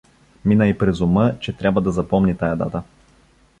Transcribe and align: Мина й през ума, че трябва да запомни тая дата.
Мина 0.45 0.65
й 0.67 0.73
през 0.77 0.99
ума, 1.01 1.33
че 1.39 1.53
трябва 1.53 1.81
да 1.81 1.91
запомни 1.91 2.37
тая 2.37 2.55
дата. 2.57 2.83